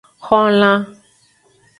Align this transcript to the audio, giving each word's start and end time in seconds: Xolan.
Xolan. 0.27 0.81